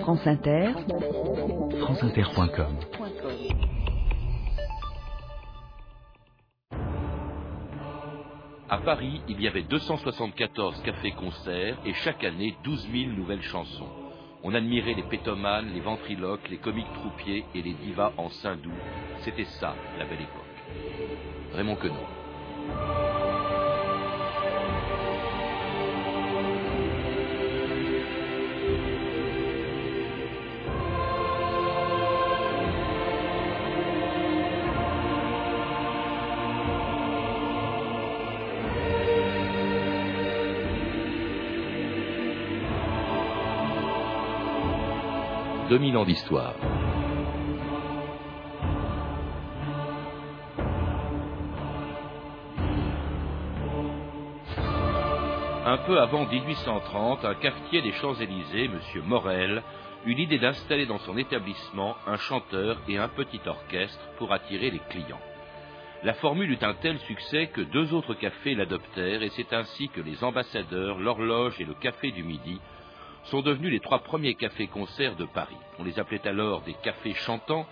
[0.00, 0.72] France Inter,
[1.80, 2.76] franceinter.com.
[8.68, 13.88] À Paris, il y avait 274 cafés-concerts et chaque année 12 000 nouvelles chansons.
[14.42, 18.70] On admirait les pétomanes, les ventriloques, les comiques troupiers et les divas en doux.
[19.20, 21.54] C'était ça, la belle époque.
[21.54, 23.07] Raymond Queneau.
[45.68, 46.54] 2000 ans d'histoire.
[55.66, 58.80] Un peu avant 1830, un cafetier des Champs-Élysées, M.
[59.04, 59.62] Morel,
[60.06, 64.80] eut l'idée d'installer dans son établissement un chanteur et un petit orchestre pour attirer les
[64.88, 65.20] clients.
[66.02, 70.00] La formule eut un tel succès que deux autres cafés l'adoptèrent et c'est ainsi que
[70.00, 72.58] les ambassadeurs, l'horloge et le café du midi
[73.30, 75.56] sont devenus les trois premiers cafés-concerts de Paris.
[75.78, 77.66] On les appelait alors des cafés chantants,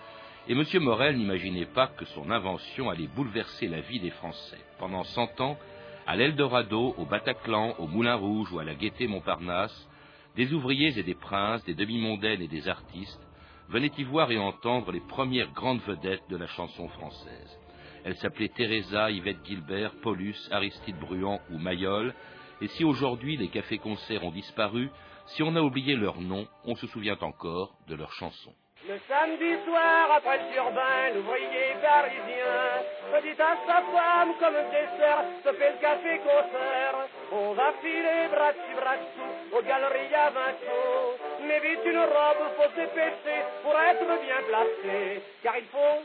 [0.47, 0.63] et M.
[0.79, 4.59] Morel n'imaginait pas que son invention allait bouleverser la vie des Français.
[4.79, 5.57] Pendant cent ans,
[6.05, 9.89] à l'Eldorado, au Bataclan, au Moulin Rouge ou à la Gaîté Montparnasse,
[10.35, 13.21] des ouvriers et des princes, des demi-mondaines et des artistes
[13.69, 17.59] venaient y voir et entendre les premières grandes vedettes de la chanson française.
[18.05, 22.13] Elles s'appelaient Teresa, Yvette Gilbert, Paulus, Aristide Bruand ou Mayol,
[22.61, 24.89] et si aujourd'hui les cafés-concerts ont disparu,
[25.27, 28.53] si on a oublié leur nom, on se souvient encore de leurs chansons.
[28.87, 32.79] Le samedi soir, après le turbin, l'ouvrier parisien
[33.11, 36.95] se dit à sa femme comme dessert, se fait le café-concert.
[37.31, 41.43] On va filer bras dessus, aux galeries à sous.
[41.45, 45.21] Mais vite une robe, faut s'épêcher pour être bien placé.
[45.43, 45.99] Car il faut,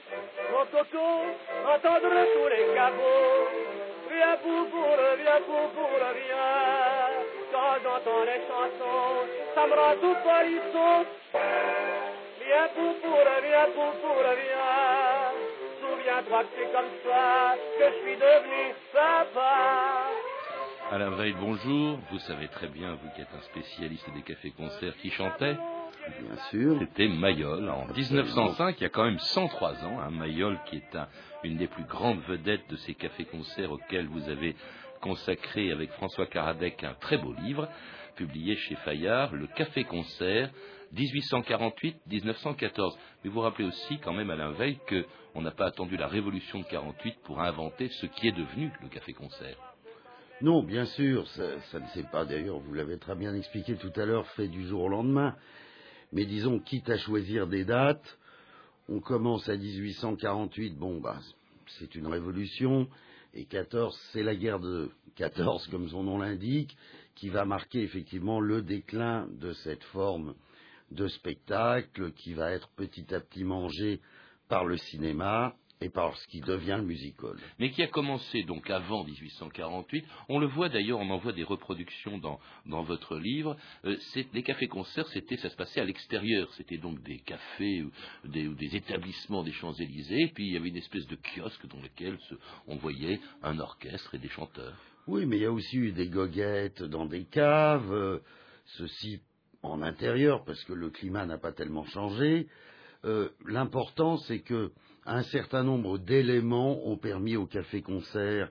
[0.51, 1.07] mon coco,
[1.63, 3.47] entendre tous les cabots.
[4.11, 7.02] Viens pour, pour, viens pour, pour, viens
[7.83, 11.07] j'entends les chansons, ça me rend tout polisson.
[12.45, 15.33] Viens pour pour, viens pour pour, viens.
[15.81, 20.11] Souviens-toi que c'est comme ça que je suis devenu papa.
[20.91, 21.99] Alain Veil, bonjour.
[22.11, 25.57] Vous savez très bien, vous qui êtes un spécialiste des cafés-concerts, qui chantait
[26.21, 26.77] Bien sûr.
[26.81, 30.01] C'était Mayol en 1905, il y a quand même 103 ans.
[30.01, 31.07] Hein, Mayol qui est un,
[31.45, 34.57] une des plus grandes vedettes de ces cafés-concerts auxquels vous avez
[35.03, 37.69] consacré avec François Karadec un très beau livre,
[38.17, 40.51] publié chez Fayard, Le Café-Concert,
[40.95, 42.97] 1848-1914.
[43.23, 46.65] Mais vous rappelez aussi, quand même, Alain Veil, qu'on n'a pas attendu la révolution de
[46.65, 49.57] 48 pour inventer ce qui est devenu le café-concert.
[50.41, 53.93] Non, bien sûr, ça, ça ne s'est pas, d'ailleurs, vous l'avez très bien expliqué tout
[53.97, 55.37] à l'heure, fait du jour au lendemain.
[56.13, 58.19] Mais disons, quitte à choisir des dates,
[58.89, 61.19] on commence à 1848, bon, bah,
[61.79, 62.89] c'est une révolution.
[63.35, 66.77] Et 14, c'est la guerre de 14, comme son nom l'indique,
[67.15, 70.35] qui va marquer effectivement le déclin de cette forme
[70.91, 74.01] de spectacle qui va être petit à petit mangé
[74.49, 77.35] par le cinéma et par ce qui devient le musical.
[77.59, 80.05] Mais qui a commencé donc avant 1848.
[80.29, 83.57] On le voit d'ailleurs, on en voit des reproductions dans, dans votre livre.
[83.85, 83.97] Euh,
[84.33, 86.53] les cafés-concerts, c'était, ça se passait à l'extérieur.
[86.55, 87.91] C'était donc des cafés ou
[88.29, 90.33] des, des, établissements des Champs-Élysées.
[90.35, 92.35] Puis il y avait une espèce de kiosque dans lequel se,
[92.67, 94.77] on voyait un orchestre et des chanteurs.
[95.07, 97.93] Oui, mais il y a aussi eu des goguettes dans des caves.
[97.93, 98.21] Euh,
[98.79, 99.21] ceci
[99.63, 102.49] en intérieur, parce que le climat n'a pas tellement changé.
[103.05, 104.73] Euh, l'important, c'est que
[105.07, 108.51] un certain nombre d'éléments ont permis au café-concert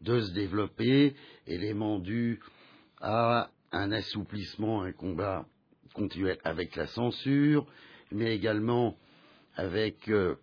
[0.00, 1.14] de se développer,
[1.46, 2.40] éléments dus
[3.00, 5.46] à un assouplissement, un combat
[5.94, 7.66] continuel avec la censure,
[8.10, 8.96] mais également
[9.54, 10.36] avec euh,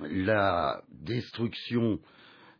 [0.00, 1.98] la destruction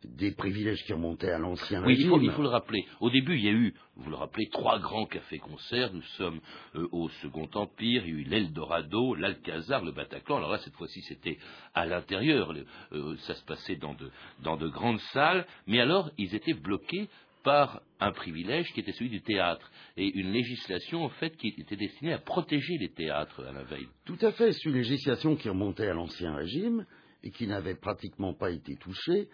[0.04, 2.12] des privilèges qui remontaient à l'ancien oui, régime.
[2.22, 2.84] Il faut, le rappeler.
[3.00, 5.92] Au début, il y a eu, vous le rappelez, trois grands cafés-concerts.
[5.92, 6.40] Nous sommes
[6.74, 8.02] euh, au Second Empire.
[8.06, 10.38] Il y a eu l'Eldorado, l'Alcazar, le Bataclan.
[10.38, 11.38] Alors là, cette fois-ci, c'était
[11.74, 12.54] à l'intérieur.
[12.92, 14.10] Euh, ça se passait dans de,
[14.42, 15.46] dans de grandes salles.
[15.66, 17.08] Mais alors, ils étaient bloqués
[17.44, 21.76] par un privilège qui était celui du théâtre et une législation en fait qui était
[21.76, 23.86] destinée à protéger les théâtres à la veille.
[24.06, 26.86] Tout à fait, c'est une législation qui remontait à l'ancien régime
[27.22, 29.28] et qui n'avait pratiquement pas été touchée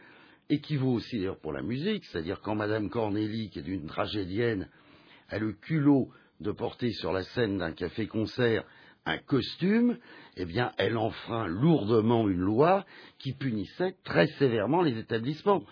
[0.51, 3.87] et qui vaut aussi d'ailleurs pour la musique, c'est-à-dire quand Madame Cornélie, qui est une
[3.87, 4.69] tragédienne,
[5.29, 6.11] a le culot
[6.41, 8.65] de porter sur la scène d'un café-concert
[9.07, 9.97] un costume,
[10.37, 12.85] eh bien, elle enfreint lourdement une loi
[13.19, 15.63] qui punissait très sévèrement les établissements.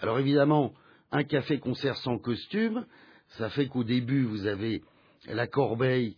[0.00, 0.72] Alors évidemment,
[1.10, 2.86] un café-concert sans costume,
[3.38, 4.82] ça fait qu'au début, vous avez
[5.26, 6.16] la corbeille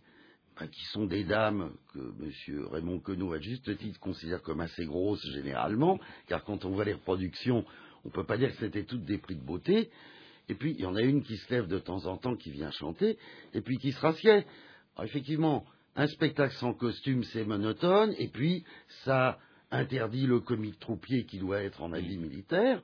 [0.71, 2.67] qui sont des dames que M.
[2.71, 6.93] Raymond Queneau, à juste titre, considère comme assez grosses généralement, car quand on voit les
[6.93, 7.65] reproductions,
[8.05, 9.89] on ne peut pas dire que c'était toutes des prix de beauté.
[10.47, 12.51] Et puis, il y en a une qui se lève de temps en temps, qui
[12.51, 13.17] vient chanter,
[13.53, 14.45] et puis qui se rassied.
[14.95, 15.65] Alors, effectivement,
[15.95, 18.63] un spectacle sans costume, c'est monotone, et puis
[19.03, 19.39] ça
[19.71, 22.81] interdit le comique troupier qui doit être en habit militaire.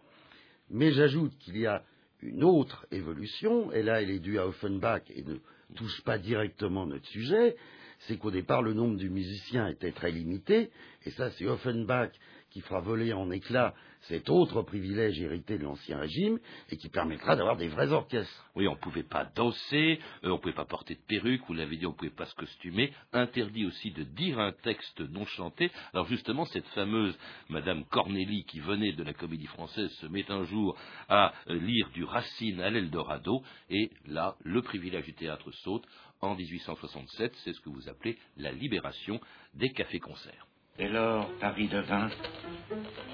[0.70, 1.84] Mais j'ajoute qu'il y a
[2.22, 5.36] une autre évolution, et là elle est due à Offenbach et ne
[5.76, 7.56] touche pas directement notre sujet,
[8.00, 10.70] c'est qu'au départ le nombre de musiciens était très limité,
[11.06, 12.12] et ça c'est Offenbach
[12.52, 16.40] qui fera voler en éclats cet autre privilège hérité de l'Ancien Régime
[16.70, 18.50] et qui permettra d'avoir des vrais orchestres.
[18.56, 21.54] Oui, on ne pouvait pas danser, euh, on ne pouvait pas porter de perruque, vous
[21.54, 25.26] l'avez dit, on ne pouvait pas se costumer, interdit aussi de dire un texte non
[25.26, 25.72] chanté.
[25.94, 27.18] Alors justement, cette fameuse
[27.50, 30.78] Madame Cornélie qui venait de la comédie française se met un jour
[31.08, 35.86] à euh, lire du Racine à l'Eldorado et là, le privilège du théâtre saute.
[36.22, 39.20] En 1867, c'est ce que vous appelez la libération
[39.56, 40.51] des cafés-concerts.
[40.78, 42.10] Dès lors, Paris devint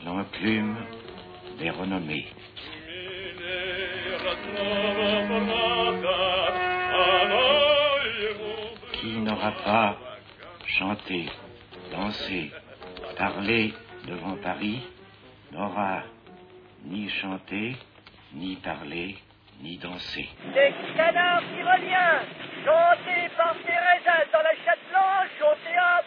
[0.05, 0.77] l'enclume
[1.57, 2.27] des renommées.
[8.93, 9.97] Qui n'aura pas
[10.65, 11.29] chanté,
[11.91, 12.51] dansé,
[13.17, 13.73] parlé
[14.07, 14.81] devant Paris,
[15.51, 16.03] n'aura
[16.85, 17.75] ni chanté,
[18.33, 19.17] ni parlé,
[19.61, 20.29] ni dansé.
[20.53, 22.21] Des canards tyroliens,
[22.63, 26.06] chantés par Thérèse dans la chatte blanche au théâtre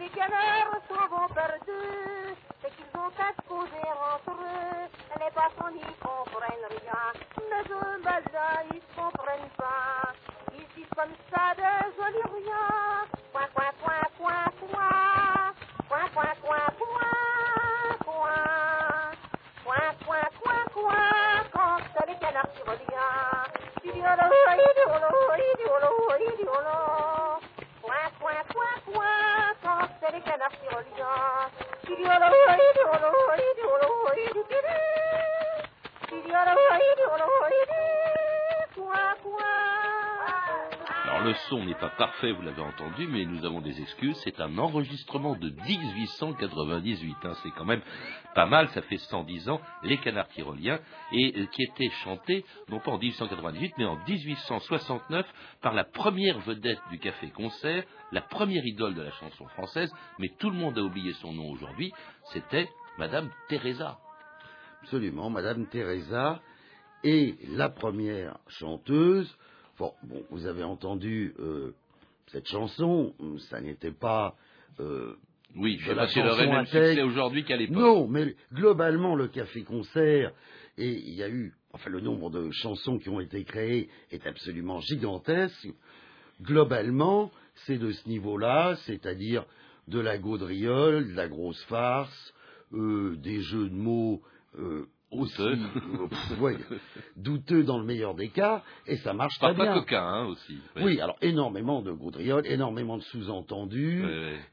[0.00, 4.88] Les canards s'en vont perdus, c'est qu'ils ont à se causer entre eux.
[5.20, 7.12] Les passants n'y comprennent rien,
[7.50, 10.12] mais eux, là, ils ne comprennent pas.
[10.54, 13.06] Ils disent comme ça des jolis riens.
[13.32, 15.54] Coin, coin, coin, coin, coin.
[15.88, 17.10] Coin, coin, coin, coin,
[18.06, 18.40] coin.
[19.64, 21.44] Coin, coin, coin, coin.
[21.52, 23.44] Quand les canards tyroliens.
[23.84, 24.26] Idiolo,
[24.56, 25.92] idiolo, idiolo,
[26.32, 27.00] idiolo.
[30.00, 31.50] 誰かなぴよりが、
[31.82, 34.70] きりおろほいりおろほいりおろほいりけれ、
[36.06, 38.09] きりおろほいりおろほいり。
[41.24, 44.16] Le son n'est pas parfait, vous l'avez entendu, mais nous avons des excuses.
[44.24, 47.16] C'est un enregistrement de 1898.
[47.24, 47.32] hein.
[47.42, 47.82] C'est quand même
[48.34, 50.80] pas mal, ça fait 110 ans, les canards tyroliens,
[51.12, 55.26] et euh, qui était chanté, non pas en 1898, mais en 1869,
[55.60, 60.48] par la première vedette du café-concert, la première idole de la chanson française, mais tout
[60.48, 61.92] le monde a oublié son nom aujourd'hui,
[62.32, 63.98] c'était Madame Teresa.
[64.82, 66.40] Absolument, Madame Teresa
[67.04, 69.36] est la première chanteuse.
[69.80, 71.72] Bon, bon vous avez entendu euh,
[72.26, 73.14] cette chanson,
[73.48, 74.36] ça n'était pas
[74.78, 75.14] euh,
[75.56, 77.76] Oui, je la sais pas si elle aurait même succès aujourd'hui qu'à l'époque.
[77.78, 80.32] Non, mais globalement, le café-concert,
[80.76, 84.26] et il y a eu, enfin, le nombre de chansons qui ont été créées est
[84.26, 85.70] absolument gigantesque.
[86.42, 87.30] Globalement,
[87.64, 89.46] c'est de ce niveau-là, c'est-à-dire
[89.88, 92.34] de la gaudriole, de la grosse farce,
[92.74, 94.20] euh, des jeux de mots
[94.58, 95.58] euh, aussi Douteux.
[96.38, 96.56] euh, ouais,
[97.16, 99.74] douteux dans le meilleur des cas, et ça marche très Parfois bien.
[99.80, 100.58] coquin, hein, aussi.
[100.76, 104.04] Oui, alors énormément de gaudriole, énormément de sous-entendus,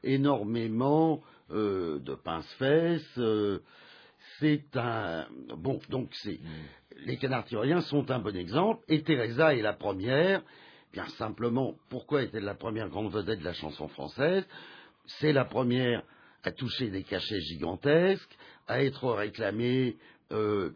[0.02, 1.20] énormément
[1.50, 3.18] euh, de pince-fesses.
[3.18, 3.60] euh,
[4.40, 5.26] c'est un
[5.56, 6.38] bon, donc c'est
[7.06, 8.82] les canards tyroliens sont un bon exemple.
[8.88, 10.42] Et Teresa est la première.
[10.92, 14.44] Bien simplement, pourquoi est-elle la première grande vedette de la chanson française?
[15.20, 16.02] C'est la première
[16.44, 18.36] à toucher des cachets gigantesques,
[18.66, 19.96] à être réclamée
[20.32, 20.70] euh,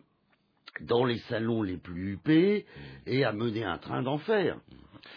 [0.81, 2.67] dans les salons les plus huppés
[3.07, 4.59] et à mener un train d'enfer.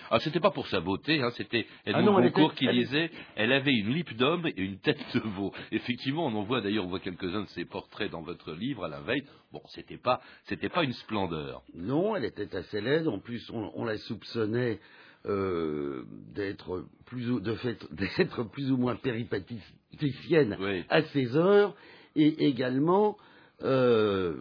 [0.09, 3.51] Ah, c'était pas pour sa beauté, hein, c'était Edmond Ah Goncourt qui elle- disait elle
[3.51, 5.53] avait une lippe d'homme et une tête de veau.
[5.71, 8.87] Effectivement, on en voit d'ailleurs, on voit quelques-uns de ses portraits dans votre livre à
[8.87, 9.23] la veille.
[9.51, 11.61] Bon, c'était pas, c'était pas une splendeur.
[11.75, 13.07] Non, elle était assez laide.
[13.07, 14.79] En plus, on, on la soupçonnait
[15.27, 20.83] euh, d'être plus ou, de fait d'être plus ou moins péripaticienne Oui.
[20.89, 21.75] à ses heures
[22.15, 23.17] et également
[23.63, 24.35] euh,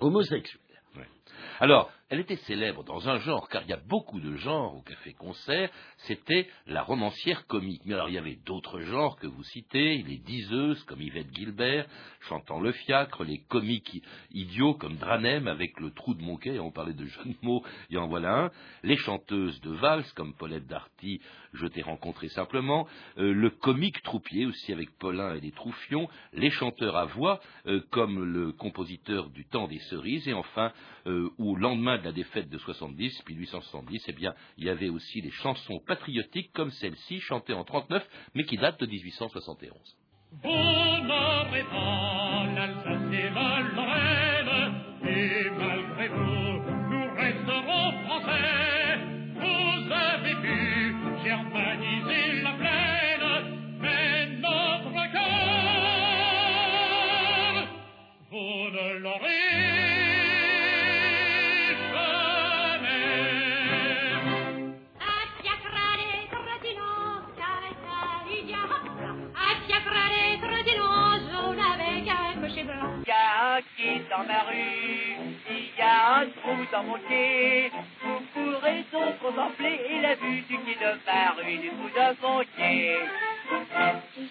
[0.00, 0.60] homosexuelle.
[1.60, 4.82] Alors, elle était célèbre dans un genre, car il y a beaucoup de genres au
[4.82, 7.82] café-concert, c'était la romancière comique.
[7.84, 11.86] Mais alors, il y avait d'autres genres que vous citez, les diseuses, comme Yvette Gilbert,
[12.22, 14.02] chantant le fiacre, les comiques
[14.32, 17.62] idiots, comme Dranem, avec le trou de mon quai, on parlait de jeux de mots,
[17.90, 18.50] et en voilà un,
[18.82, 21.20] les chanteuses de valse, comme Paulette Darty,
[21.52, 22.88] Je t'ai rencontré simplement,
[23.18, 27.80] euh, le comique troupier, aussi avec Paulin et les Troufions, les chanteurs à voix, euh,
[27.90, 30.72] comme le compositeur du temps des cerises, et enfin,
[31.06, 35.20] euh, au lendemain la défaite de 70, puis 1870, eh bien, il y avait aussi
[35.20, 39.72] les chansons patriotiques comme celle-ci, chantée en 39, mais qui date de 1871.
[40.42, 40.48] Vous
[74.20, 75.16] dans ma rue,
[75.50, 77.70] il y a un trou dans mon quai.
[78.02, 82.44] Vous pourrez donc contempler la vue du quai de ma rue, du trou de mon
[82.56, 82.98] quai.
[84.16, 84.22] Je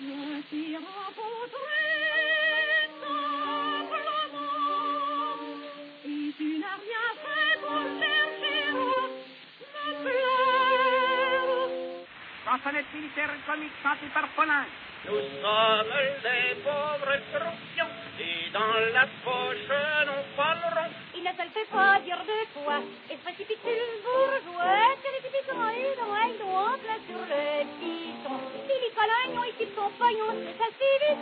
[12.63, 14.65] Chansonnette militaire comique chantée par Paulin.
[15.05, 19.69] Nous sommes des pauvres troupions, et dans la poche
[20.07, 20.91] nous parlerons.
[21.15, 22.79] Il ne te le fait pas dire de toi.
[23.09, 28.35] Et se précipite-t-il bourgeois Que les et dans un doigt plein sur le piston.
[28.67, 31.15] Billy Colagnon ici de son pognon, ça suffit.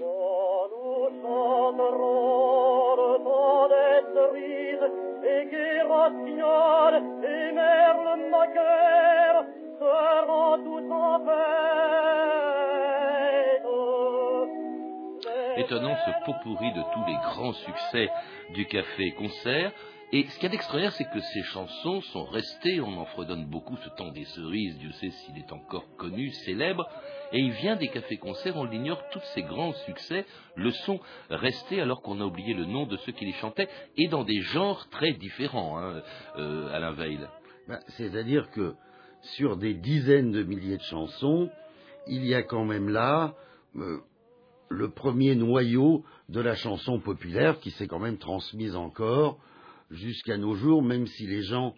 [0.00, 4.90] Oh, nous chanterons le temps des cerises,
[5.26, 6.94] et Guy Rossignol
[7.24, 9.44] et Merle Moqueur
[9.80, 11.40] seront tous en fête.
[15.56, 18.08] Étonnant ce pot pourri de tous les grands succès
[18.54, 19.72] du café-concert.
[20.12, 23.46] Et ce qu'il y a d'extraordinaire, c'est que ces chansons sont restées, on en fredonne
[23.46, 26.88] beaucoup ce temps des cerises, Dieu sait s'il est encore connu, célèbre,
[27.32, 30.98] et il vient des cafés-concerts, on l'ignore, tous ces grands succès le sont
[31.30, 34.40] restés alors qu'on a oublié le nom de ceux qui les chantaient, et dans des
[34.40, 36.02] genres très différents, hein,
[36.38, 37.20] euh, Alain Veil.
[37.68, 38.74] Ben, C'est-à-dire que
[39.22, 41.50] sur des dizaines de milliers de chansons,
[42.06, 43.34] il y a quand même là
[43.76, 43.98] euh,
[44.68, 49.38] le premier noyau de la chanson populaire qui s'est quand même transmise encore
[49.90, 51.74] jusqu'à nos jours, même si les gens,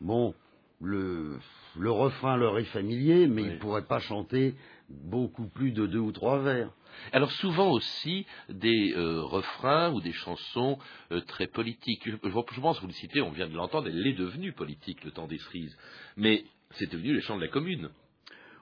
[0.00, 0.34] bon,
[0.80, 1.38] le,
[1.78, 3.48] le refrain leur est familier, mais Oui.
[3.48, 4.54] ils ne pourraient pas chanter
[4.88, 6.70] beaucoup plus de deux ou trois vers.
[7.12, 10.78] Alors souvent aussi des euh, refrains ou des chansons
[11.10, 12.02] euh, très politiques.
[12.08, 15.26] Je, pense, vous le citez, on vient de l'entendre, elle est devenue politique le temps
[15.26, 15.76] des cerises.
[16.16, 17.90] Mais c'est devenu les chants de la commune.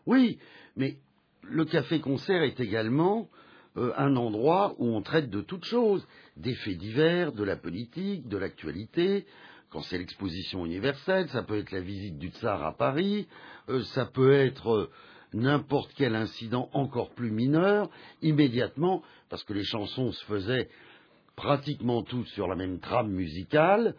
[0.06, 0.38] Oui,
[0.76, 0.96] mais
[1.42, 3.28] le café-concert est également
[3.76, 8.28] euh, un endroit où on traite de toutes choses, des faits divers, de la politique,
[8.28, 9.26] de l'actualité.
[9.70, 13.26] Quand c'est l'exposition universelle, ça peut être la visite du tsar à Paris,
[13.68, 14.90] euh, ça peut être euh,
[15.32, 17.88] n'importe quel incident encore plus mineur,
[18.20, 20.68] immédiatement, parce que les chansons se faisaient
[21.36, 23.94] pratiquement toutes sur la même trame musicale,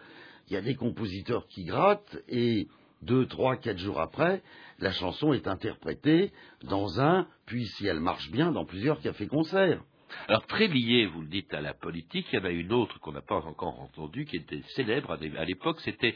[0.48, 2.68] il y a des compositeurs qui grattent et
[3.04, 4.42] deux, trois, quatre jours après,
[4.80, 6.32] la chanson est interprétée
[6.64, 9.82] dans un, puis si elle marche bien, dans plusieurs cafés-concerts.
[10.28, 13.00] Alors très lié, vous le dites, à la politique, il y en a une autre
[13.00, 16.16] qu'on n'a pas encore entendue, qui était célèbre à l'époque, c'était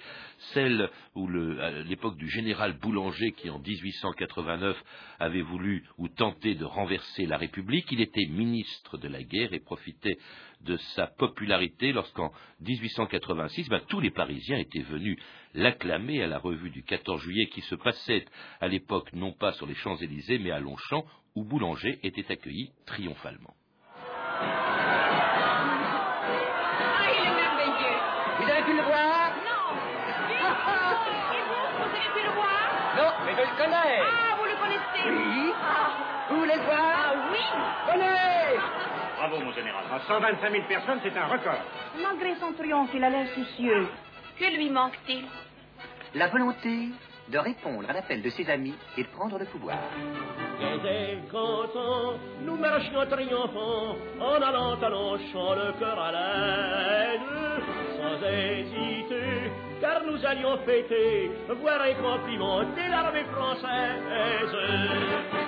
[0.53, 4.81] celle où le, à l'époque du général Boulanger, qui en 1889
[5.19, 7.91] avait voulu ou tenté de renverser la République.
[7.91, 10.17] Il était ministre de la guerre et profitait
[10.61, 15.17] de sa popularité lorsqu'en 1886, ben, tous les Parisiens étaient venus
[15.53, 18.25] l'acclamer à la revue du 14 juillet qui se passait
[18.59, 23.53] à l'époque non pas sur les Champs-Élysées mais à Longchamp où Boulanger était accueilli triomphalement.
[33.37, 33.99] Je le connais.
[34.01, 35.53] Ah, vous le connaissez Oui.
[35.61, 37.93] Ah, Vous voulez le voir ah oui.
[37.93, 38.59] Venez
[39.17, 39.83] Bravo, mon général.
[39.91, 41.59] À 125 000 personnes, c'est un record.
[42.01, 43.87] Malgré son triomphe, il a l'air soucieux.
[44.39, 45.25] Que lui manque-t-il?
[46.13, 46.89] La volonté
[47.29, 49.77] de répondre à l'appel de ses amis et de prendre le pouvoir.
[50.59, 57.21] Gaieté, contents, nous marchions triomphants, en allant à Longchamp, le cœur à l'aide,
[57.97, 61.31] sans hésiter, car nous allions fêter,
[61.61, 65.46] voir et complimenter l'armée française.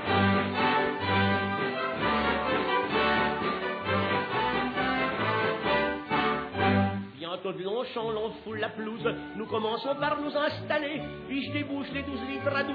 [7.30, 9.08] Bientôt Longchamp, l'on foule la pelouse.
[9.36, 11.00] Nous commençons par nous installer.
[11.28, 12.74] Puis je débouche les 12 litres à 12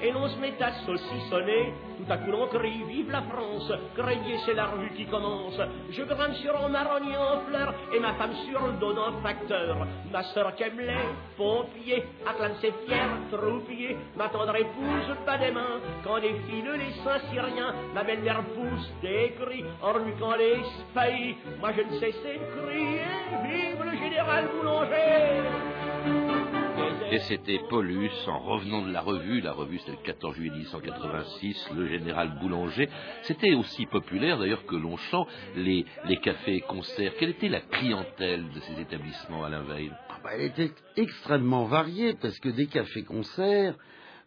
[0.00, 1.74] et l'on se met à saucissonner.
[1.96, 5.60] Tout à coup, l'on crie Vive la France Crédier, c'est la rue qui commence.
[5.90, 9.84] Je grimpe sur un marronnier en fleurs et ma femme sur le dos d'un facteur.
[10.12, 10.94] Ma sœur Kemley,
[11.36, 13.96] pompier, acclame ses fiers troupiers.
[14.16, 15.80] Ma tendre épouse, pas des mains.
[16.04, 19.64] Quand défilent les Saint-Syriens, ma belle-mère pousse des cris.
[19.64, 23.00] Lui, quand les spahis, moi je ne cessais de crier
[23.42, 23.75] Vive
[24.16, 25.42] le général Boulanger
[27.12, 31.70] Et c'était Paulus, en revenant de la revue, la revue c'était le 14 juillet 1886,
[31.76, 32.88] le général Boulanger.
[33.22, 37.12] C'était aussi populaire d'ailleurs que Longchamp, les, les cafés, concerts.
[37.18, 39.92] Quelle était la clientèle de ces établissements, Alain Veil?
[40.08, 43.76] Ah bah, elle était extrêmement variée parce que des cafés-concerts,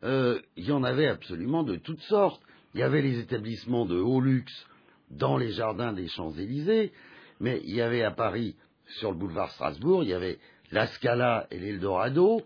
[0.04, 2.42] euh, il y en avait absolument de toutes sortes.
[2.76, 4.68] Il y avait les établissements de haut luxe
[5.10, 6.92] dans les jardins des Champs-Élysées,
[7.40, 8.56] mais il y avait à Paris,
[8.98, 10.40] sur le boulevard Strasbourg, il y avait
[10.72, 12.42] la Scala et l'Eldorado.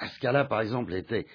[0.00, 1.26] La Scala, par exemple, était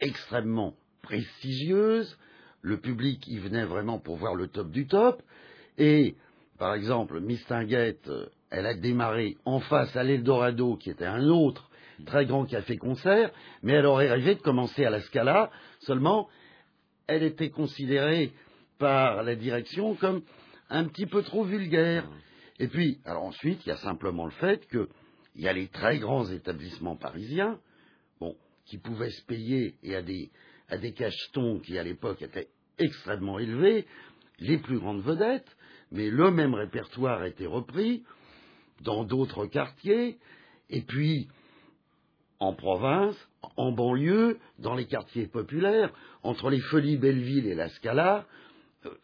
[0.00, 2.18] extrêmement prestigieuse.
[2.60, 5.22] Le public y venait vraiment pour voir le top du top.
[5.78, 6.16] Et
[6.58, 11.70] par exemple, Mistinguette, euh, elle a démarré en face à l'Eldorado, qui était un autre
[12.06, 13.30] très grand café-concert,
[13.62, 16.28] mais elle aurait rêvé de commencer à la Scala, seulement
[17.06, 18.32] elle était considérée
[18.78, 20.22] par la direction comme
[20.70, 22.04] un petit peu trop vulgaire.
[22.62, 24.86] Et puis, alors ensuite, il y a simplement le fait qu'il
[25.34, 27.58] y a les très grands établissements parisiens,
[28.66, 30.30] qui pouvaient se payer et à des,
[30.68, 32.46] à des cachetons qui à l'époque étaient
[32.78, 33.84] extrêmement élevés,
[34.38, 35.56] les plus grandes vedettes,
[35.90, 38.04] mais le même répertoire a été repris
[38.82, 40.18] dans d'autres quartiers,
[40.70, 41.26] et puis
[42.38, 43.16] en province,
[43.56, 45.92] en banlieue, dans les quartiers populaires,
[46.22, 48.24] entre les Folies Belleville et la Scala,
[48.86, 48.94] euh,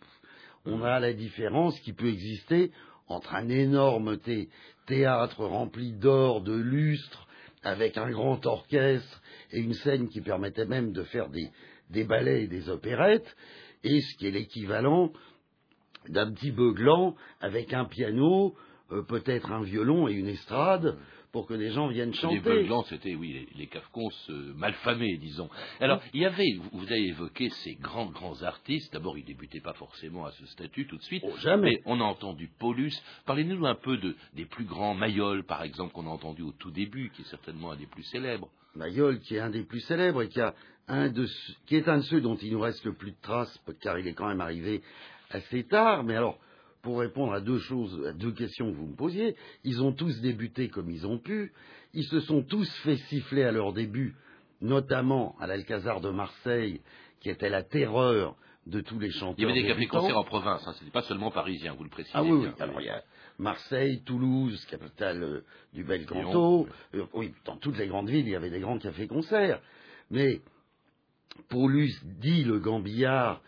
[0.65, 2.71] on a la différence qui peut exister
[3.09, 4.49] entre un énorme thé-
[4.87, 7.27] théâtre rempli d'or, de lustres,
[7.62, 9.21] avec un grand orchestre
[9.53, 11.50] et une scène qui permettait même de faire des,
[11.91, 13.37] des ballets et des opérettes,
[13.85, 15.12] et ce qui est l'équivalent
[16.09, 18.55] d'un petit beuglant avec un piano,
[18.93, 20.97] euh, peut-être un violon et une estrade,
[21.33, 22.41] pour que des gens viennent Les chanter.
[22.41, 25.49] Beuglans, c'était, oui, les, les cafcons euh, malfamés, disons.
[25.81, 28.93] Alors, il y avait, vous, vous avez évoqué ces grands, grands artistes.
[28.93, 31.23] D'abord, ils débutaient pas forcément à ce statut tout de suite.
[31.27, 31.71] Oh, jamais.
[31.71, 32.95] Mais on a entendu Paulus.
[33.27, 36.71] Parlez-nous un peu de, des plus grands Mayol, par exemple, qu'on a entendu au tout
[36.71, 38.49] début, qui est certainement un des plus célèbres.
[38.75, 40.55] Mayol, qui est un des plus célèbres et qui, a
[40.87, 41.27] un de,
[41.67, 44.07] qui est un de ceux dont il nous reste le plus de traces, car il
[44.07, 44.83] est quand même arrivé
[45.31, 46.05] assez tard.
[46.05, 46.39] Mais alors,
[46.83, 50.21] pour répondre à deux choses, à deux questions que vous me posiez, ils ont tous
[50.21, 51.53] débuté comme ils ont pu.
[51.95, 54.15] Ils se sont tous fait siffler à leur début,
[54.61, 56.81] notamment à l'Alcazar de Marseille,
[57.21, 59.37] qui était la terreur de tous les chanteurs.
[59.38, 62.17] Il y avait des cafés-concerts en province, hein, c'était pas seulement parisien, vous le précisez.
[62.17, 62.41] Ah oui, oui.
[62.41, 62.55] bien.
[62.61, 63.03] Alors il y a
[63.38, 66.67] Marseille, Toulouse, capitale euh, du bel Lyon, canton.
[66.95, 69.61] Euh, oui, dans toutes les grandes villes, il y avait des grands cafés-concerts.
[70.11, 70.41] Mais
[71.49, 73.41] Paulus, dit le Gambillard,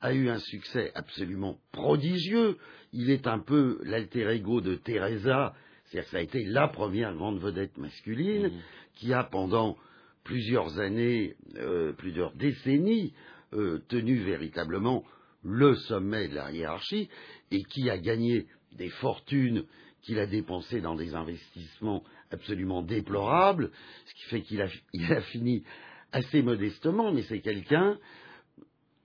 [0.00, 2.58] a eu un succès absolument prodigieux.
[2.92, 5.54] Il est un peu l'alter ego de Teresa,
[5.86, 8.60] c'est-à-dire que ça a été la première grande vedette masculine Mhm.
[8.94, 9.76] qui a pendant
[10.24, 13.12] plusieurs années, euh, plusieurs décennies,
[13.52, 15.04] euh, tenu véritablement
[15.42, 17.08] le sommet de la hiérarchie
[17.50, 19.64] et qui a gagné des fortunes
[20.02, 23.70] qu'il a dépensées dans des investissements absolument déplorables,
[24.06, 25.62] ce qui fait qu'il a, il a fini
[26.12, 27.98] assez modestement, mais c'est quelqu'un,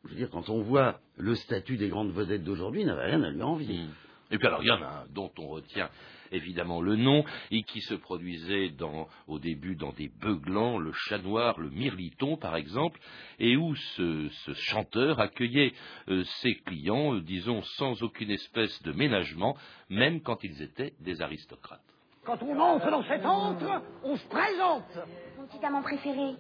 [0.06, 3.24] je veux dire, quand on voit le statut des grandes vedettes d'aujourd'hui, il n'avait rien
[3.24, 3.78] à lui envier.
[3.80, 3.90] Mm.
[4.32, 5.90] Et puis alors, il y en a un dont on retient
[6.32, 11.18] évidemment le nom et qui se produisait dans, au début dans des beuglants, le chat
[11.18, 13.00] noir, le mirliton par exemple,
[13.40, 15.74] et où ce, ce chanteur accueillait
[16.10, 19.58] euh, ses clients, euh, disons, sans aucune espèce de ménagement,
[19.90, 21.82] même quand ils étaient des aristocrates.
[22.24, 25.00] Quand on entre dans cet antre, on se présente.
[25.38, 26.36] Mon petit amant préféré,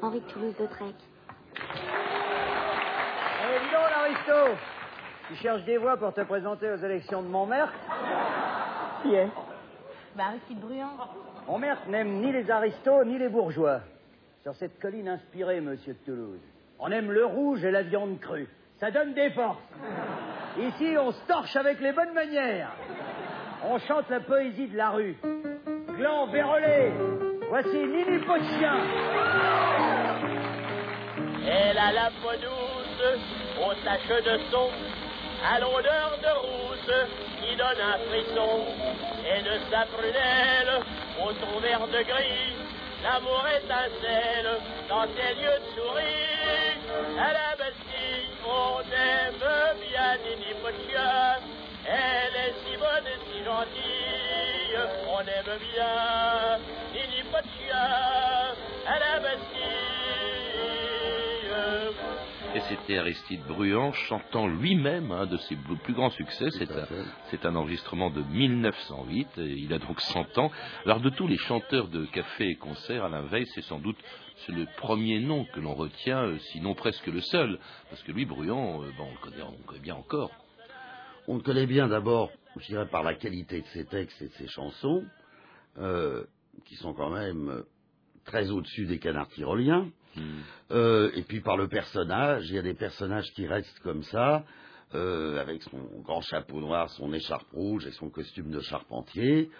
[0.00, 0.94] Henri de Toulouse-Lautrec.
[3.74, 4.56] Donc, l'aristo
[5.28, 7.72] Tu cherches des voix pour te présenter aux élections de Montmerc
[9.02, 9.28] Qui est?
[10.16, 10.96] Bah, Aristide Bruand.
[11.48, 13.80] Montmerc n'aime ni les aristos ni les bourgeois.
[14.44, 16.40] Sur cette colline inspirée, monsieur de Toulouse,
[16.78, 18.48] on aime le rouge et la viande crue.
[18.78, 19.58] Ça donne des forces.
[20.58, 22.70] Ici, on se torche avec les bonnes manières.
[23.64, 25.16] On chante la poésie de la rue.
[25.96, 26.92] Gland vérolé,
[27.48, 28.76] voici Nini Pochien.
[31.46, 34.68] Elle a la peau douce, aux taches de son,
[35.44, 37.08] à l'odeur de rousse
[37.40, 38.64] qui donne un frisson.
[39.24, 40.82] Et de sa prunelle,
[41.22, 42.56] au ton vert de gris,
[43.02, 46.78] l'amour étincelle dans ses yeux de souris.
[47.18, 49.34] À la Bastille, on aime
[49.80, 51.38] bien Nini Pochia.
[51.86, 56.58] Elle est si bonne et si gentille, on aime bien
[56.92, 57.84] Nini Pochia.
[58.86, 59.83] À la Bastille.
[62.68, 66.46] C'était Aristide Bruand chantant lui-même un de ses plus grands succès.
[67.30, 69.38] C'est un, enregistrement de 1908.
[69.38, 70.50] et il a donc 100 ans.
[70.84, 73.98] Alors de tous les chanteurs de café et concert, Alain Veil, c'est sans doute
[74.38, 77.58] c'est le premier nom que l'on retient, euh, sinon presque le seul.
[77.88, 80.30] Parce que lui, Bruand, euh, bon, on, le connaît, on le connaît bien encore.
[81.28, 84.34] On le connaît bien d'abord, je dirais, par la qualité de ses textes et de
[84.34, 85.04] ses chansons,
[85.78, 86.24] euh,
[86.66, 87.62] qui sont quand même
[88.24, 89.88] très au-dessus des canards tyroliens.
[90.70, 94.44] Euh, et puis par le personnage, il y a des personnages qui restent comme ça,
[94.94, 99.50] euh, avec son grand chapeau noir, son écharpe rouge et son costume de charpentier.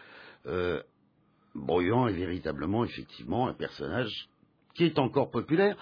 [0.47, 0.83] Euh,
[1.55, 4.29] Bruand est véritablement, effectivement, un personnage
[4.75, 5.77] qui est encore populaire.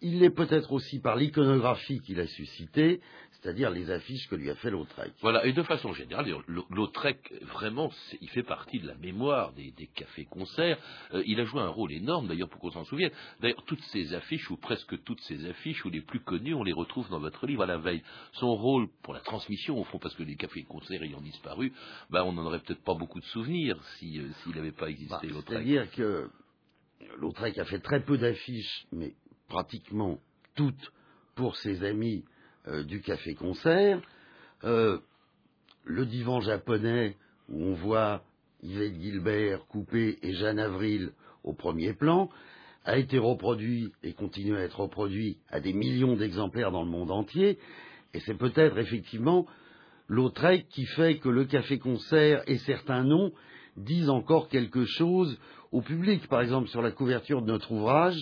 [0.00, 3.00] il l'est peut-être aussi par l'iconographie qu'il a suscitée,
[3.44, 5.12] c'est-à-dire les affiches que lui a fait Lautrec.
[5.20, 6.34] Voilà, et de façon générale,
[6.70, 10.78] Lautrec, vraiment, il fait partie de la mémoire des, des cafés-concerts.
[11.12, 13.10] Euh, il a joué un rôle énorme, d'ailleurs, pour qu'on s'en souvienne.
[13.42, 16.72] D'ailleurs, toutes ces affiches, ou presque toutes ces affiches, ou les plus connues, on les
[16.72, 18.02] retrouve dans votre livre à la veille.
[18.32, 21.70] Son rôle pour la transmission, au fond, parce que les cafés-concerts ayant disparu,
[22.08, 25.26] ben, on n'en aurait peut-être pas beaucoup de souvenirs si, euh, s'il n'avait pas existé,
[25.26, 25.34] Lautrec.
[25.34, 26.30] Bah, C'est-à-dire que
[27.18, 29.12] Lautrec a fait très peu d'affiches, mais
[29.48, 30.18] pratiquement
[30.54, 30.92] toutes
[31.34, 32.24] pour ses amis
[32.66, 34.00] du café-concert.
[34.64, 34.98] Euh,
[35.84, 37.16] le divan japonais,
[37.48, 38.22] où on voit
[38.62, 42.30] Yvette Gilbert, Coupé et Jeanne Avril au premier plan,
[42.84, 47.10] a été reproduit et continue à être reproduit à des millions d'exemplaires dans le monde
[47.10, 47.58] entier.
[48.14, 49.46] Et c'est peut-être effectivement
[50.08, 53.32] Lautrec qui fait que le café-concert et certains noms
[53.76, 55.38] disent encore quelque chose
[55.72, 56.26] au public.
[56.28, 58.16] Par exemple, sur la couverture de notre ouvrage,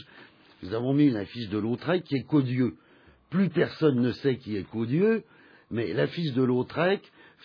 [0.63, 2.77] nous avons mis une affiche de Lautrec qui est Codieux.
[3.33, 5.25] Plus personne ne sait qui est Codieux,
[5.71, 7.01] mais l'affiche de Lautrec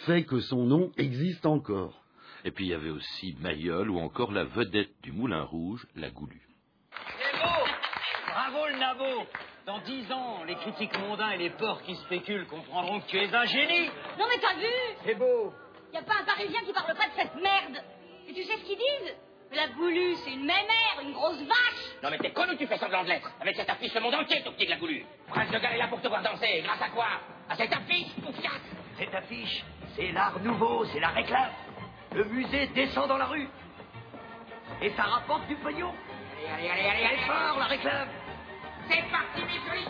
[0.05, 2.03] fait que son nom existe encore.
[2.43, 6.09] Et puis il y avait aussi Mayol, ou encore la vedette du Moulin Rouge, la
[6.09, 6.45] Goulue.
[6.91, 9.27] Bravo le nabo.
[9.65, 13.33] Dans dix ans, les critiques mondains et les porcs qui spéculent comprendront que tu es
[13.33, 13.87] un génie.
[14.19, 14.73] Non mais t'as vu
[15.05, 15.53] C'est beau.
[15.93, 17.81] Y a pas un Parisien qui parle pas de cette merde.
[18.27, 19.15] Et tu sais ce qu'ils disent?
[19.53, 22.01] La goulue, c'est une mémère, une grosse vache.
[22.03, 23.31] Non mais t'es con ou tu fais semblant de l'être.
[23.41, 25.05] Avec cette affiche, le monde entier tout petit de la goulue.
[25.29, 26.61] Prince de Galles est là pour te voir danser.
[26.63, 27.07] Grâce à quoi?
[27.49, 28.61] À cette affiche, poufiasse
[28.99, 29.63] Cette affiche,
[29.95, 31.51] c'est l'art nouveau, c'est la réclame.
[32.13, 33.47] Le musée descend dans la rue.
[34.81, 35.93] Et ça rapporte du pognon.
[36.53, 37.17] Allez, allez, allez, allez, allez.
[37.25, 38.09] Fort, la réclame.
[38.89, 39.87] C'est parti, mes chéris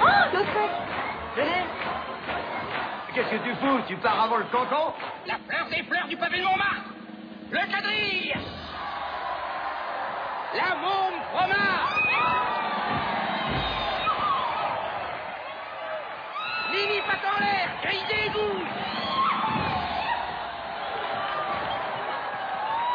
[0.00, 0.70] Oh, Lautrec
[1.36, 1.64] Venez
[3.14, 3.80] Qu'est-ce que tu fous?
[3.88, 4.94] Tu pars avant le cancan
[5.26, 6.90] La fleur des fleurs du pavé de Montmartre
[7.52, 8.34] Le quadrille.
[10.54, 11.92] La môme fromage
[16.72, 18.64] Mini patte en l'air Grille d'égout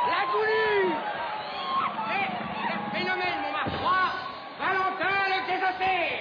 [0.07, 0.95] La goulue.
[2.67, 3.93] Le phénomène Montmartre 3
[4.59, 6.16] Valentin le désossé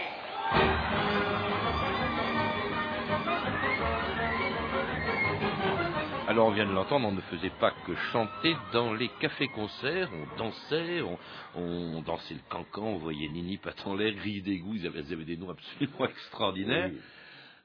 [6.37, 10.37] Alors on vient de l'entendre, on ne faisait pas que chanter dans les cafés-concerts, on
[10.37, 11.19] dansait, on,
[11.59, 13.59] on dansait le cancan, on voyait Nini
[13.97, 16.91] l'air, grille d'égout, ils avaient, ils avaient des noms absolument extraordinaires.
[16.93, 17.01] Oui.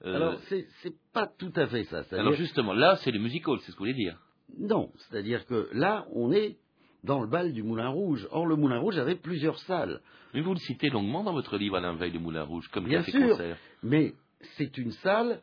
[0.05, 2.03] Euh, Alors, c'est pas tout à fait ça.
[2.03, 4.17] c'est-à-dire- alors justement, là c'est les music halls, c'est ce que vous voulez dire.
[4.57, 6.55] Non, c'est-à-dire que là, on est
[7.03, 8.25] dans le bal du Moulin Rouge.
[8.31, 9.99] Or, le Moulin Rouge avait plusieurs salles.
[10.33, 13.03] Mais vous le citez longuement dans votre livre Alain Veil, le Moulin Rouge, comme Bien
[13.03, 13.57] sûr, café-concert.
[13.83, 14.13] mais
[14.57, 15.41] c'est une salle,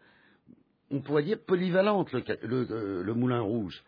[0.91, 3.83] on pourrait dire polyvalente, le, ca- le, euh, le Moulin Rouge.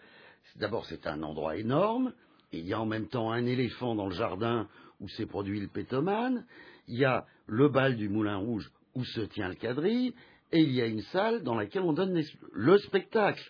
[0.56, 2.12] D'abord, c'est un endroit énorme.
[2.52, 4.68] Il y a en même temps un éléphant dans le jardin
[5.00, 6.44] où s'est produit le pétomane.
[6.88, 10.14] Il y a le bal du Moulin Rouge où se tient le quadrille.
[10.52, 12.20] Et il y a une salle dans laquelle on donne
[12.52, 13.40] le spectacle.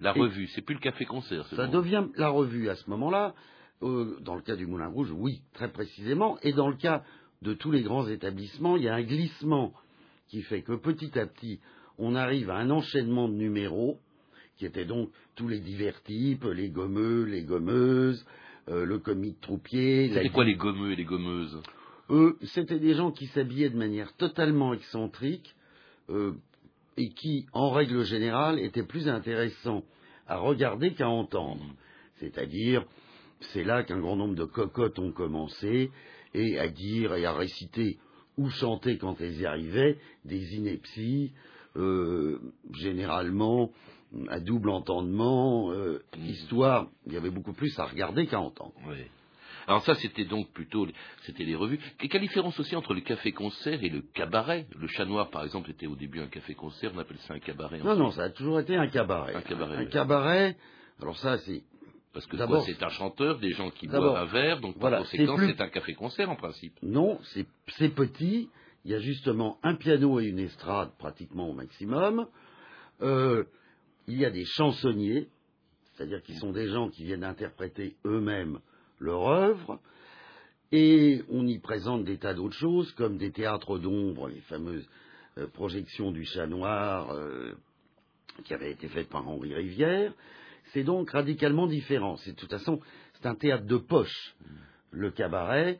[0.00, 1.46] La Et- revue, c'est plus le café-concert.
[1.50, 1.72] c'est Ça bon.
[1.72, 3.34] devient la revue à ce moment-là.
[3.82, 6.38] Euh, dans le cas du Moulin Rouge, oui, très précisément.
[6.42, 7.04] Et dans le cas
[7.42, 9.72] de tous les grands établissements, il y a un glissement
[10.28, 11.60] qui fait que petit à petit,
[11.98, 13.98] on arrive à un enchaînement de numéros,
[14.56, 18.24] qui étaient donc tous les divers types, les gommeux, les gommeuses,
[18.68, 20.08] euh, le comique troupier.
[20.08, 21.60] la C'était quoi les gommeux et les gommeuses?
[22.10, 25.54] Eux, c'était des gens qui s'habillaient de manière totalement excentrique
[26.10, 26.32] euh,
[26.96, 29.84] et qui, en règle générale, étaient plus intéressants
[30.26, 31.64] à regarder qu'à entendre.
[32.16, 32.84] C'est-à-dire,
[33.52, 35.90] c'est là qu'un grand nombre de cocottes ont commencé
[36.34, 37.98] et à dire et à réciter
[38.36, 41.32] ou chanter quand elles y arrivaient des inepties,
[41.76, 42.38] euh,
[42.74, 43.70] généralement
[44.28, 48.72] à double entendement, euh, histoire, il y avait beaucoup plus à regarder qu'à entendre.
[48.86, 48.96] Oui.
[49.66, 50.86] Alors ça, c'était donc plutôt,
[51.26, 51.78] c'était les revues.
[52.02, 54.66] Et quelle différence aussi entre le café-concert et le cabaret?
[54.78, 57.80] Le Chat Noir, par exemple, était au début un café-concert, on appelle ça un cabaret.
[57.80, 59.34] Non, non, ça a toujours été un cabaret.
[59.34, 59.90] Un cabaret, Un oui.
[59.90, 60.56] cabaret,
[61.02, 61.62] alors ça, c'est.
[62.14, 65.04] Parce que D'abord- c'est un chanteur, des gens qui boivent un verre, donc voilà, par
[65.04, 66.72] conséquent, c'est plus- un café-concert en principe.
[66.82, 67.18] Non,
[67.76, 68.48] c'est petit.
[68.88, 72.26] Il y a justement un piano et une estrade pratiquement au maximum.
[73.02, 73.44] Euh,
[74.06, 75.28] il y a des chansonniers,
[75.92, 78.60] c'est-à-dire qui sont des gens qui viennent interpréter eux-mêmes
[78.98, 79.78] leur œuvre.
[80.72, 84.88] Et on y présente des tas d'autres choses, comme des théâtres d'ombre, les fameuses
[85.36, 87.52] euh, projections du chat noir euh,
[88.44, 90.14] qui avaient été faites par Henri Rivière.
[90.72, 92.16] C'est donc radicalement différent.
[92.16, 92.80] C'est de toute façon,
[93.20, 94.34] c'est un théâtre de poche,
[94.92, 95.78] le cabaret,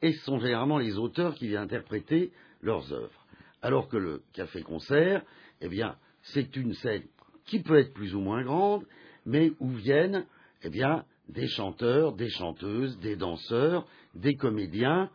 [0.00, 2.32] et ce sont généralement les auteurs qui viennent interpréter
[2.66, 3.26] leurs œuvres.
[3.62, 5.22] Alors que le café-concert,
[5.62, 7.04] eh bien, c'est une scène
[7.46, 8.84] qui peut être plus ou moins grande,
[9.24, 10.26] mais où viennent,
[10.62, 15.10] eh bien, des chanteurs, des chanteuses, des danseurs, des comédiens,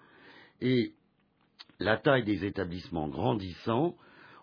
[0.62, 0.94] Et
[1.80, 3.96] la taille des établissements grandissant,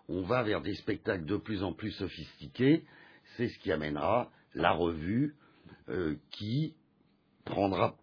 [0.09, 2.83] on va vers des spectacles de plus en plus sophistiqués.
[3.37, 5.35] C'est ce qui amènera la revue
[5.87, 6.73] euh, qui
[7.45, 7.95] prendra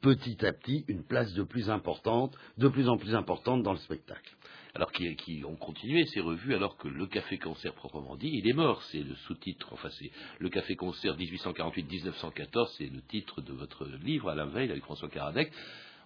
[0.00, 3.78] petit à petit une place de plus importante, de plus en plus importante dans le
[3.78, 4.34] spectacle.
[4.74, 8.48] Alors qui, qui ont continué ces revues alors que le Café Concert proprement dit, il
[8.48, 8.82] est mort.
[8.84, 14.28] C'est le sous-titre, enfin c'est le Café Concert 1848-1914, c'est le titre de votre livre,
[14.28, 15.52] Alain Veil, avec François Caradec.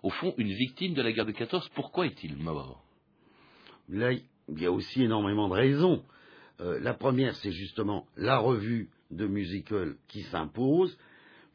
[0.02, 2.82] Au fond, une victime de la guerre de 14, pourquoi est-il mort?
[3.88, 4.22] Là, il
[4.58, 6.02] y a aussi énormément de raisons.
[6.60, 10.96] Euh, la première, c'est justement la revue de musical qui s'impose.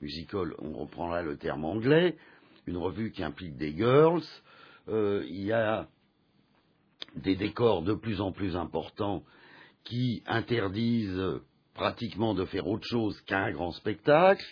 [0.01, 2.15] Musical, on reprendra le terme anglais,
[2.67, 4.23] une revue qui implique des girls.
[4.89, 5.88] Euh, il y a
[7.15, 9.23] des décors de plus en plus importants
[9.83, 11.39] qui interdisent
[11.73, 14.45] pratiquement de faire autre chose qu'un grand spectacle.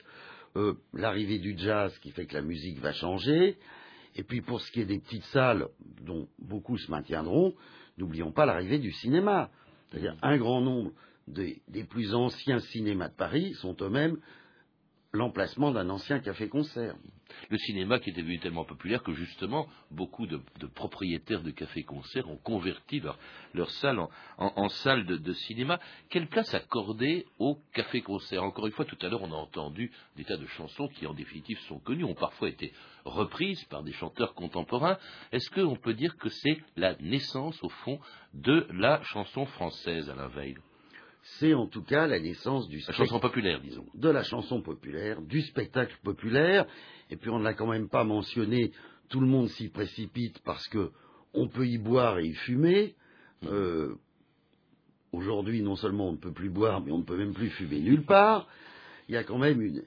[0.55, 3.57] Euh, L'arrivée du jazz qui fait que la musique va changer.
[4.15, 5.67] Et puis pour ce qui est des petites salles,
[6.01, 7.53] dont beaucoup se maintiendront,
[7.97, 9.49] n'oublions pas l'arrivée du cinéma.
[9.89, 10.91] C'est-à-dire un grand nombre
[11.27, 14.17] des, des, plus anciens cinémas de Paris sont eux-mêmes
[15.15, 16.95] l'emplacement d'un ancien café-concert.
[17.49, 20.39] Le cinéma qui est devenu tellement populaire que justement beaucoup de,
[20.73, 23.01] propriétaires de cafés-concerts ont converti
[23.53, 23.99] leur, salle
[24.37, 25.79] en, salle de, de, cinéma.
[26.09, 28.43] Quelle place accorder au café-concert?
[28.43, 31.13] Encore une fois, tout à l'heure, on a entendu des tas de chansons qui, en
[31.13, 32.73] définitive, sont connues, ont parfois été
[33.03, 34.97] reprises par des chanteurs contemporains.
[35.31, 37.99] Est-ce qu'on peut dire que c'est la naissance, au fond,
[38.33, 40.57] de la chanson française, à la veille
[41.39, 45.21] c'est en tout cas la naissance du la chanson populaire, disons, de la chanson populaire,
[45.21, 46.65] du spectacle populaire.
[47.09, 48.71] Et puis on ne l'a quand même pas mentionné.
[49.09, 50.91] Tout le monde s'y précipite parce que
[51.33, 52.95] on peut y boire et y fumer.
[53.41, 53.47] Mmh.
[53.47, 53.95] Euh,
[55.15, 57.79] Aujourd'hui, non seulement on ne peut plus boire, mais on ne peut même plus fumer
[57.79, 58.49] nulle part.
[59.07, 59.83] Il y a quand même une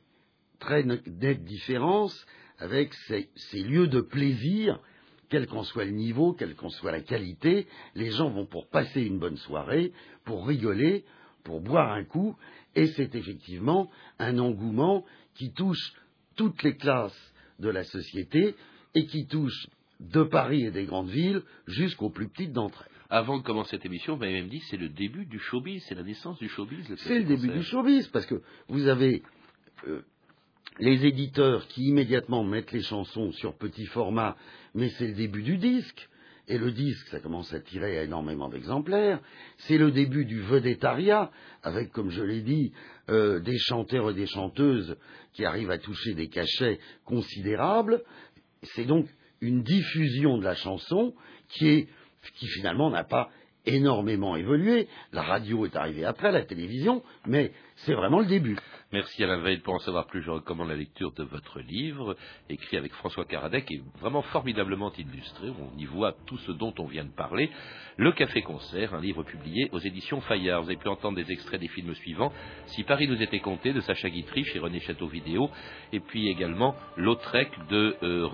[0.58, 2.26] très nette différence
[2.58, 4.80] avec ces, ces lieux de plaisir
[5.28, 9.02] quel qu'en soit le niveau, quelle qu'en soit la qualité, les gens vont pour passer
[9.02, 9.92] une bonne soirée,
[10.24, 11.04] pour rigoler,
[11.48, 12.36] pour boire un coup,
[12.74, 15.94] et c'est effectivement un engouement qui touche
[16.36, 18.54] toutes les classes de la société
[18.94, 19.66] et qui touche
[19.98, 22.92] de Paris et des grandes villes jusqu'aux plus petites d'entre elles.
[23.08, 25.94] Avant de commencer cette émission, vous m'avez même dit c'est le début du showbiz, c'est
[25.94, 26.94] la naissance du showbiz.
[26.98, 29.22] C'est le début du showbiz, parce que vous avez
[29.86, 30.02] euh,
[30.80, 34.36] les éditeurs qui immédiatement mettent les chansons sur petit format,
[34.74, 36.10] mais c'est le début du disque
[36.48, 39.20] et le disque, ça commence à tirer à énormément d'exemplaires.
[39.58, 41.30] C'est le début du vedettariat,
[41.62, 42.72] avec, comme je l'ai dit,
[43.10, 44.96] euh, des chanteurs et des chanteuses
[45.34, 48.02] qui arrivent à toucher des cachets considérables.
[48.62, 49.06] C'est donc
[49.40, 51.14] une diffusion de la chanson
[51.48, 51.88] qui est,
[52.36, 53.30] qui finalement n'a pas
[53.66, 54.88] énormément évolué.
[55.12, 58.56] La radio est arrivée après, la télévision, mais c'est vraiment le début.
[58.90, 59.58] Merci Alain Veil.
[59.58, 62.16] Pour en savoir plus, je recommande la lecture de votre livre,
[62.48, 65.50] écrit avec François Caradec, et vraiment formidablement illustré.
[65.50, 67.50] On y voit tout ce dont on vient de parler.
[67.98, 70.62] Le Café Concert, un livre publié aux éditions Fayard.
[70.62, 72.32] Vous avez pu entendre des extraits des films suivants.
[72.66, 75.50] Si Paris nous était compté, de Sacha Guitry chez René Château Vidéo,
[75.92, 78.28] et puis également Lautrec de, euh,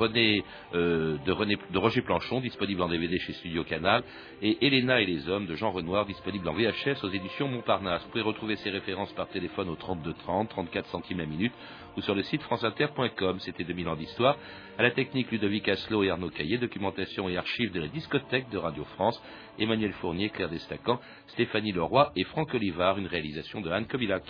[0.75, 4.05] euh, de, René, de Roger Planchon, disponible en DVD chez Studio Canal,
[4.41, 8.03] et Elena et les hommes de Jean Renoir, disponible en VHS aux éditions Montparnasse.
[8.05, 11.53] Vous pouvez retrouver ces références par téléphone au 32 30, 34 centimes la minute,
[11.97, 13.41] ou sur le site franceinter.com.
[13.41, 14.37] C'était 2000 ans d'histoire.
[14.79, 18.59] À la technique, Ludovic Asselot et Arnaud Caillé, documentation et archives de la discothèque de
[18.59, 19.23] Radio France,
[19.59, 24.23] Emmanuel Fournier, Claire Destacan, Stéphanie Leroy et Franck Olivard, une réalisation de Anne Kobilac.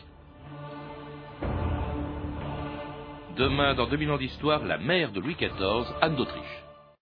[3.36, 6.63] Demain, dans 2000 ans d'histoire, la mère de Louis XIV, Anne d'Autriche.